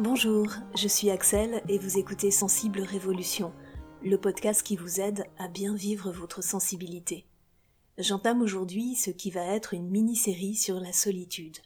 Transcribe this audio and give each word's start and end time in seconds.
Bonjour, 0.00 0.46
je 0.76 0.86
suis 0.86 1.10
Axel 1.10 1.60
et 1.68 1.76
vous 1.76 1.98
écoutez 1.98 2.30
Sensible 2.30 2.82
Révolution, 2.82 3.52
le 4.00 4.16
podcast 4.16 4.62
qui 4.62 4.76
vous 4.76 5.00
aide 5.00 5.24
à 5.38 5.48
bien 5.48 5.74
vivre 5.74 6.12
votre 6.12 6.40
sensibilité. 6.40 7.26
J'entame 7.98 8.40
aujourd'hui 8.40 8.94
ce 8.94 9.10
qui 9.10 9.32
va 9.32 9.42
être 9.42 9.74
une 9.74 9.90
mini-série 9.90 10.54
sur 10.54 10.78
la 10.78 10.92
solitude. 10.92 11.56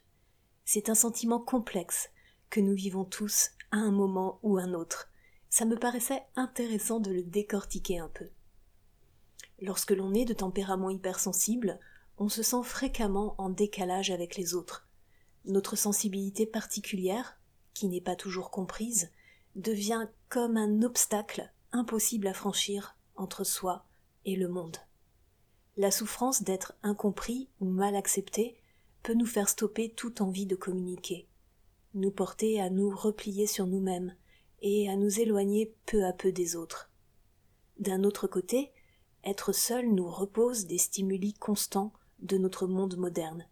C'est 0.65 0.89
un 0.89 0.95
sentiment 0.95 1.41
complexe 1.41 2.09
que 2.49 2.61
nous 2.61 2.73
vivons 2.73 3.05
tous 3.05 3.51
à 3.71 3.77
un 3.77 3.91
moment 3.91 4.39
ou 4.43 4.57
un 4.57 4.73
autre. 4.73 5.11
Ça 5.51 5.67
me 5.67 5.77
paraissait 5.77 6.23
intéressant 6.35 7.01
de 7.01 7.13
le 7.13 7.23
décortiquer 7.23 7.99
un 7.99 8.09
peu. 8.09 8.31
Lorsque 9.61 9.91
l'on 9.91 10.15
est 10.15 10.25
de 10.25 10.33
tempérament 10.33 10.89
hypersensible, 10.89 11.79
on 12.17 12.31
se 12.31 12.43
sent 12.43 12.63
fréquemment 12.65 13.35
en 13.37 13.51
décalage 13.51 14.11
avec 14.11 14.37
les 14.37 14.55
autres. 14.55 14.89
Notre 15.45 15.77
sensibilité 15.77 16.47
particulière, 16.47 17.39
qui 17.75 17.89
n'est 17.89 18.01
pas 18.01 18.17
toujours 18.17 18.51
comprise, 18.51 19.11
devient 19.55 20.09
comme 20.29 20.57
un 20.57 20.83
obstacle 20.83 21.53
impossible 21.73 22.27
à 22.27 22.35
franchir 22.35 22.97
entre 23.17 23.45
soi 23.45 23.87
et 24.25 24.37
le 24.37 24.49
monde. 24.49 24.79
La 25.77 25.91
souffrance 25.91 26.43
d'être 26.43 26.75
incompris 26.83 27.49
ou 27.61 27.67
mal 27.67 27.97
accepté 27.97 28.57
peut 29.03 29.15
nous 29.15 29.27
faire 29.27 29.49
stopper 29.49 29.91
toute 29.91 30.21
envie 30.21 30.47
de 30.47 30.57
communiquer, 30.57 31.29
nous 31.95 32.11
porter 32.11 32.61
à 32.61 32.71
nous 32.71 32.91
replier 32.91 33.47
sur 33.47 33.67
nous-mêmes 33.67 34.15
et 34.61 34.89
à 34.89 34.97
nous 34.97 35.21
éloigner 35.21 35.75
peu 35.87 36.05
à 36.05 36.13
peu 36.13 36.31
des 36.31 36.57
autres. 36.57 36.91
D'un 37.79 38.05
autre 38.05 38.27
côté, 38.27 38.71
être 39.25 39.53
seul 39.53 39.93
nous 39.93 40.09
repose 40.09 40.67
des 40.67 40.79
stimuli 40.79 41.35
constants 41.35 41.93
de 42.21 42.39
notre 42.39 42.67
monde 42.67 42.97
moderne. 42.97 43.47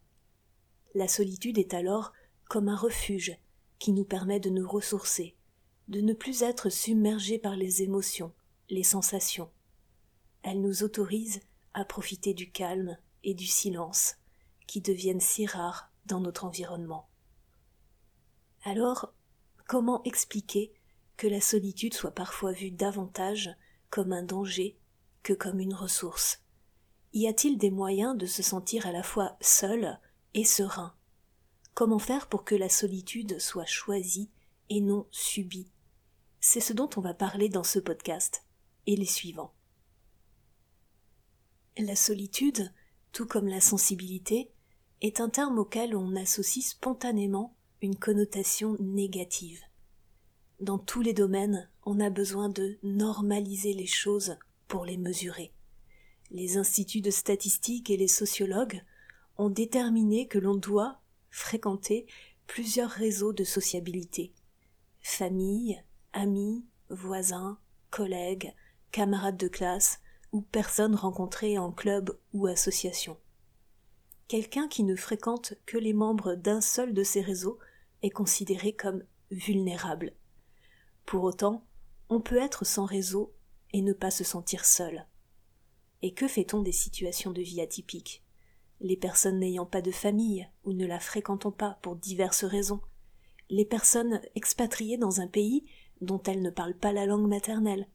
La 0.94 1.08
solitude 1.08 1.58
est 1.58 1.74
alors 1.74 2.12
comme 2.48 2.68
un 2.68 2.76
refuge 2.76 3.36
qui 3.80 3.90
nous 3.92 4.04
permet 4.04 4.38
de 4.38 4.50
nous 4.50 4.68
ressourcer, 4.68 5.34
de 5.88 6.00
ne 6.00 6.12
plus 6.12 6.42
être 6.42 6.68
submergés 6.68 7.38
par 7.38 7.56
les 7.56 7.82
émotions, 7.82 8.32
les 8.68 8.84
sensations. 8.84 9.50
Elle 10.42 10.60
nous 10.60 10.84
autorise 10.84 11.40
à 11.74 11.84
profiter 11.84 12.34
du 12.34 12.52
calme 12.52 12.96
et 13.24 13.34
du 13.34 13.46
silence 13.46 14.16
qui 14.66 14.80
deviennent 14.80 15.20
si 15.20 15.46
rares 15.46 15.90
dans 16.06 16.20
notre 16.20 16.44
environnement. 16.44 17.08
Alors, 18.64 19.12
comment 19.66 20.02
expliquer 20.04 20.72
que 21.16 21.26
la 21.26 21.40
solitude 21.40 21.94
soit 21.94 22.14
parfois 22.14 22.52
vue 22.52 22.70
davantage 22.70 23.50
comme 23.88 24.12
un 24.12 24.22
danger 24.22 24.78
que 25.22 25.32
comme 25.32 25.58
une 25.58 25.74
ressource? 25.74 26.42
Y 27.12 27.26
a-t-il 27.26 27.58
des 27.58 27.70
moyens 27.70 28.16
de 28.16 28.26
se 28.26 28.42
sentir 28.42 28.86
à 28.86 28.92
la 28.92 29.02
fois 29.02 29.36
seul 29.40 29.98
et 30.34 30.44
serein? 30.44 30.94
Comment 31.74 31.98
faire 31.98 32.28
pour 32.28 32.44
que 32.44 32.54
la 32.54 32.68
solitude 32.68 33.38
soit 33.38 33.66
choisie 33.66 34.30
et 34.68 34.80
non 34.80 35.06
subie? 35.10 35.70
C'est 36.40 36.60
ce 36.60 36.72
dont 36.72 36.90
on 36.96 37.00
va 37.00 37.14
parler 37.14 37.48
dans 37.48 37.64
ce 37.64 37.78
podcast 37.78 38.44
et 38.86 38.96
les 38.96 39.06
suivants. 39.06 39.52
La 41.78 41.96
solitude, 41.96 42.72
tout 43.12 43.26
comme 43.26 43.46
la 43.46 43.60
sensibilité, 43.60 44.50
est 45.00 45.20
un 45.20 45.28
terme 45.30 45.58
auquel 45.58 45.96
on 45.96 46.16
associe 46.16 46.64
spontanément 46.64 47.54
une 47.82 47.96
connotation 47.96 48.76
négative. 48.80 49.62
Dans 50.60 50.78
tous 50.78 51.00
les 51.00 51.14
domaines, 51.14 51.70
on 51.84 52.00
a 52.00 52.10
besoin 52.10 52.50
de 52.50 52.78
normaliser 52.82 53.72
les 53.72 53.86
choses 53.86 54.36
pour 54.68 54.84
les 54.84 54.98
mesurer. 54.98 55.52
Les 56.30 56.58
instituts 56.58 57.00
de 57.00 57.10
statistique 57.10 57.88
et 57.88 57.96
les 57.96 58.08
sociologues 58.08 58.82
ont 59.38 59.48
déterminé 59.48 60.28
que 60.28 60.38
l'on 60.38 60.54
doit 60.54 60.99
fréquenter 61.30 62.06
plusieurs 62.46 62.90
réseaux 62.90 63.32
de 63.32 63.44
sociabilité. 63.44 64.32
Famille, 65.00 65.82
amis, 66.12 66.64
voisins, 66.88 67.58
collègues, 67.90 68.54
camarades 68.90 69.36
de 69.36 69.48
classe 69.48 70.00
ou 70.32 70.42
personnes 70.42 70.94
rencontrées 70.94 71.58
en 71.58 71.72
club 71.72 72.16
ou 72.32 72.46
association. 72.46 73.16
Quelqu'un 74.28 74.68
qui 74.68 74.84
ne 74.84 74.94
fréquente 74.94 75.54
que 75.66 75.76
les 75.78 75.92
membres 75.92 76.34
d'un 76.34 76.60
seul 76.60 76.94
de 76.94 77.02
ces 77.02 77.20
réseaux 77.20 77.58
est 78.02 78.10
considéré 78.10 78.72
comme 78.72 79.04
vulnérable. 79.30 80.12
Pour 81.04 81.24
autant, 81.24 81.64
on 82.08 82.20
peut 82.20 82.36
être 82.36 82.64
sans 82.64 82.84
réseau 82.84 83.34
et 83.72 83.82
ne 83.82 83.92
pas 83.92 84.10
se 84.10 84.24
sentir 84.24 84.64
seul. 84.64 85.06
Et 86.02 86.14
que 86.14 86.28
fait-on 86.28 86.62
des 86.62 86.72
situations 86.72 87.32
de 87.32 87.42
vie 87.42 87.60
atypiques? 87.60 88.22
Les 88.80 88.96
personnes 88.96 89.38
n'ayant 89.38 89.66
pas 89.66 89.82
de 89.82 89.90
famille 89.90 90.48
ou 90.64 90.72
ne 90.72 90.86
la 90.86 91.00
fréquentant 91.00 91.52
pas 91.52 91.78
pour 91.82 91.96
diverses 91.96 92.44
raisons, 92.44 92.80
les 93.50 93.64
personnes 93.64 94.20
expatriées 94.34 94.96
dans 94.96 95.20
un 95.20 95.26
pays 95.26 95.66
dont 96.00 96.22
elles 96.22 96.42
ne 96.42 96.50
parlent 96.50 96.78
pas 96.78 96.92
la 96.92 97.04
langue 97.04 97.28
maternelle, 97.28 97.88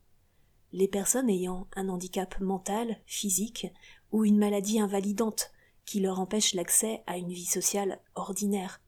les 0.74 0.88
personnes 0.88 1.30
ayant 1.30 1.68
un 1.76 1.90
handicap 1.90 2.40
mental, 2.40 3.00
physique 3.06 3.68
ou 4.12 4.26
une 4.26 4.38
maladie 4.38 4.80
invalidante 4.80 5.52
qui 5.86 6.00
leur 6.02 6.20
empêche 6.20 6.54
l'accès 6.54 7.04
à 7.08 7.18
une 7.18 7.32
vie 7.32 7.46
sociale 7.46 8.02
ordinaire. 8.16 8.82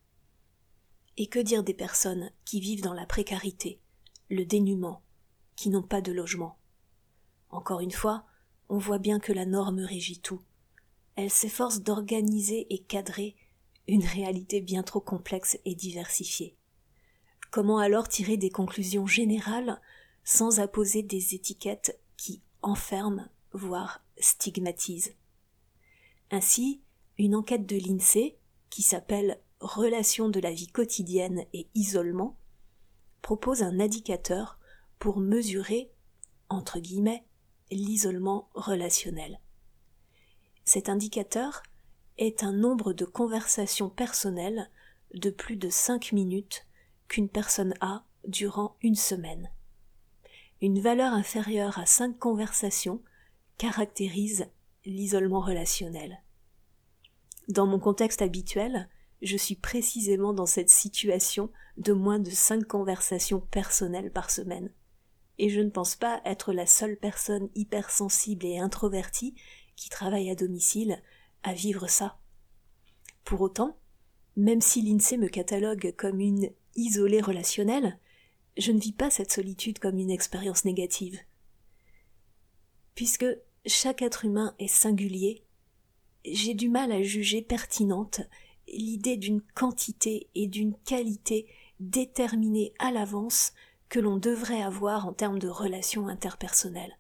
Et 1.16 1.28
que 1.28 1.40
dire 1.40 1.64
des 1.64 1.74
personnes 1.74 2.30
qui 2.46 2.60
vivent 2.60 2.84
dans 2.84 2.94
la 2.94 3.06
précarité, 3.06 3.80
le 4.30 4.46
dénuement, 4.46 5.02
qui 5.56 5.70
n'ont 5.70 5.84
pas 5.84 6.02
de 6.02 6.12
logement? 6.12 6.60
Encore 7.50 7.80
une 7.80 7.92
fois, 7.92 8.26
on 8.70 8.78
voit 8.78 9.00
bien 9.00 9.20
que 9.20 9.32
la 9.32 9.46
norme 9.46 9.80
régit 9.80 10.20
tout 10.20 10.42
elle 11.18 11.32
s'efforce 11.32 11.82
d'organiser 11.82 12.72
et 12.74 12.78
cadrer 12.78 13.36
une 13.88 14.06
réalité 14.06 14.62
bien 14.62 14.84
trop 14.84 15.02
complexe 15.02 15.58
et 15.66 15.74
diversifiée. 15.74 16.56
Comment 17.50 17.80
alors 17.80 18.08
tirer 18.08 18.38
des 18.38 18.52
conclusions 18.52 19.08
générales 19.08 19.82
sans 20.24 20.60
apposer 20.60 21.02
des 21.02 21.34
étiquettes 21.34 22.00
qui 22.18 22.42
enferment, 22.62 23.28
voire 23.52 24.04
stigmatisent? 24.20 25.16
Ainsi, 26.30 26.82
une 27.18 27.36
enquête 27.36 27.66
de 27.66 27.78
l'INSEE, 27.78 28.38
qui 28.70 28.84
s'appelle 28.84 29.42
Relations 29.60 30.30
de 30.30 30.40
la 30.40 30.52
vie 30.52 30.68
quotidienne 30.68 31.46
et 31.52 31.68
isolement, 31.74 32.38
propose 33.24 33.64
un 33.64 33.80
indicateur 33.80 34.60
pour 35.00 35.18
mesurer, 35.18 35.90
entre 36.50 36.80
guillemets, 36.80 37.26
l'isolement 37.72 38.50
relationnel. 38.54 39.40
Cet 40.68 40.90
indicateur 40.90 41.64
est 42.18 42.44
un 42.44 42.52
nombre 42.52 42.92
de 42.92 43.06
conversations 43.06 43.90
personnelles 43.90 44.70
de 45.14 45.30
plus 45.30 45.56
de 45.56 45.70
cinq 45.70 46.12
minutes 46.12 46.68
qu'une 47.08 47.30
personne 47.30 47.74
a 47.80 48.04
durant 48.28 48.76
une 48.82 48.96
semaine. 48.96 49.50
Une 50.60 50.82
valeur 50.82 51.14
inférieure 51.14 51.80
à 51.80 51.86
cinq 51.86 52.20
conversations 52.20 53.02
caractérise 53.58 54.48
l'isolement 54.84 55.40
relationnel. 55.40 56.22
Dans 57.48 57.66
mon 57.66 57.80
contexte 57.80 58.22
habituel, 58.22 58.90
je 59.22 59.38
suis 59.38 59.56
précisément 59.56 60.34
dans 60.34 60.46
cette 60.46 60.70
situation 60.70 61.50
de 61.78 61.94
moins 61.94 62.20
de 62.20 62.30
cinq 62.30 62.66
conversations 62.66 63.40
personnelles 63.40 64.12
par 64.12 64.30
semaine. 64.30 64.74
Et 65.38 65.48
je 65.48 65.62
ne 65.62 65.70
pense 65.70 65.96
pas 65.96 66.20
être 66.26 66.52
la 66.52 66.66
seule 66.66 66.98
personne 66.98 67.48
hypersensible 67.56 68.46
et 68.46 68.60
introvertie 68.60 69.34
qui 69.78 69.88
travaillent 69.88 70.30
à 70.30 70.36
domicile 70.36 71.02
à 71.44 71.54
vivre 71.54 71.88
ça. 71.88 72.20
Pour 73.24 73.40
autant, 73.40 73.78
même 74.36 74.60
si 74.60 74.82
l'INSEE 74.82 75.18
me 75.18 75.30
catalogue 75.30 75.94
comme 75.96 76.20
une 76.20 76.50
isolée 76.76 77.22
relationnelle, 77.22 77.98
je 78.58 78.72
ne 78.74 78.80
vis 78.80 78.92
pas 78.92 79.10
cette 79.10 79.32
solitude 79.32 79.80
comme 79.80 80.00
une 80.00 80.12
expérience 80.12 80.66
négative. 80.66 81.20
Puisque 82.96 83.26
chaque 83.66 84.02
être 84.02 84.26
humain 84.26 84.56
est 84.60 84.68
singulier, 84.68 85.44
j'ai 86.26 86.56
du 86.56 86.68
mal 86.68 86.92
à 86.92 87.02
juger 87.02 87.42
pertinente 87.42 88.22
l'idée 88.68 89.18
d'une 89.18 89.42
quantité 89.42 90.28
et 90.36 90.48
d'une 90.48 90.76
qualité 90.86 91.48
déterminées 91.80 92.74
à 92.80 92.92
l'avance 92.92 93.54
que 93.90 94.00
l'on 94.00 94.18
devrait 94.18 94.62
avoir 94.62 95.08
en 95.08 95.14
termes 95.14 95.40
de 95.40 95.48
relations 95.48 96.08
interpersonnelles. 96.08 96.98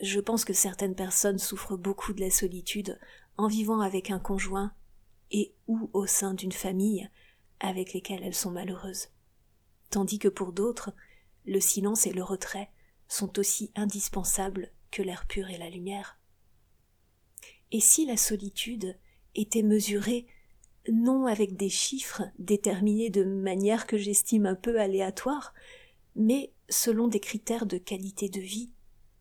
Je 0.00 0.20
pense 0.20 0.44
que 0.44 0.52
certaines 0.52 0.94
personnes 0.94 1.38
souffrent 1.38 1.76
beaucoup 1.76 2.12
de 2.12 2.20
la 2.20 2.30
solitude 2.30 2.98
en 3.36 3.48
vivant 3.48 3.80
avec 3.80 4.10
un 4.10 4.20
conjoint 4.20 4.72
et 5.30 5.54
ou 5.66 5.90
au 5.92 6.06
sein 6.06 6.34
d'une 6.34 6.52
famille 6.52 7.08
avec 7.60 7.92
lesquelles 7.92 8.22
elles 8.22 8.34
sont 8.34 8.52
malheureuses. 8.52 9.08
Tandis 9.90 10.18
que 10.18 10.28
pour 10.28 10.52
d'autres, 10.52 10.92
le 11.46 11.60
silence 11.60 12.06
et 12.06 12.12
le 12.12 12.22
retrait 12.22 12.70
sont 13.08 13.38
aussi 13.38 13.72
indispensables 13.74 14.70
que 14.90 15.02
l'air 15.02 15.26
pur 15.26 15.50
et 15.50 15.58
la 15.58 15.70
lumière. 15.70 16.18
Et 17.72 17.80
si 17.80 18.06
la 18.06 18.16
solitude 18.16 18.96
était 19.34 19.62
mesurée 19.62 20.26
non 20.90 21.26
avec 21.26 21.56
des 21.56 21.68
chiffres 21.68 22.22
déterminés 22.38 23.10
de 23.10 23.24
manière 23.24 23.86
que 23.86 23.98
j'estime 23.98 24.46
un 24.46 24.54
peu 24.54 24.80
aléatoire, 24.80 25.52
mais 26.16 26.52
selon 26.68 27.08
des 27.08 27.20
critères 27.20 27.66
de 27.66 27.78
qualité 27.78 28.28
de 28.28 28.40
vie, 28.40 28.70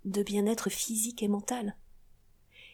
de 0.08 0.24
bien-être 0.24 0.70
physique 0.70 1.24
et 1.24 1.28
mental. 1.28 1.76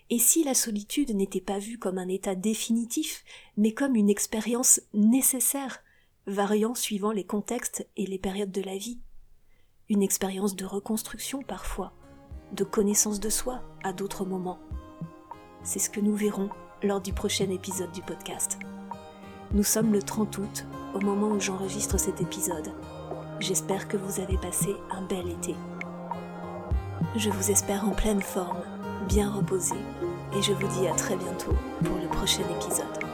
Et 0.09 0.19
si 0.19 0.43
la 0.43 0.53
solitude 0.53 1.15
n'était 1.15 1.41
pas 1.41 1.59
vue 1.59 1.79
comme 1.79 1.97
un 1.97 2.07
état 2.07 2.35
définitif, 2.35 3.23
mais 3.57 3.73
comme 3.73 3.95
une 3.95 4.09
expérience 4.09 4.81
nécessaire, 4.93 5.83
variant 6.27 6.75
suivant 6.75 7.11
les 7.11 7.25
contextes 7.25 7.87
et 7.97 8.05
les 8.05 8.19
périodes 8.19 8.51
de 8.51 8.61
la 8.61 8.77
vie. 8.77 8.99
Une 9.89 10.03
expérience 10.03 10.55
de 10.55 10.65
reconstruction 10.65 11.41
parfois, 11.41 11.93
de 12.53 12.63
connaissance 12.63 13.19
de 13.19 13.29
soi 13.29 13.61
à 13.83 13.93
d'autres 13.93 14.25
moments. 14.25 14.59
C'est 15.63 15.79
ce 15.79 15.89
que 15.89 15.99
nous 15.99 16.15
verrons 16.15 16.49
lors 16.81 17.01
du 17.01 17.13
prochain 17.13 17.49
épisode 17.49 17.91
du 17.91 18.01
podcast. 18.01 18.59
Nous 19.51 19.63
sommes 19.63 19.93
le 19.93 20.01
30 20.01 20.37
août, 20.37 20.65
au 20.93 20.99
moment 20.99 21.29
où 21.29 21.39
j'enregistre 21.39 21.99
cet 21.99 22.21
épisode. 22.21 22.73
J'espère 23.39 23.87
que 23.87 23.97
vous 23.97 24.19
avez 24.19 24.37
passé 24.37 24.75
un 24.91 25.01
bel 25.03 25.29
été. 25.29 25.55
Je 27.15 27.29
vous 27.29 27.51
espère 27.51 27.85
en 27.85 27.91
pleine 27.91 28.23
forme, 28.23 28.63
bien 29.07 29.29
reposé, 29.29 29.75
et 30.35 30.41
je 30.41 30.51
vous 30.51 30.67
dis 30.79 30.87
à 30.87 30.95
très 30.95 31.15
bientôt 31.15 31.53
pour 31.83 31.95
le 31.95 32.07
prochain 32.07 32.41
épisode. 32.57 33.12